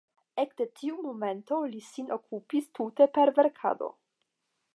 [0.43, 3.93] Ekde tiu momento li sin okupis tute per verkado.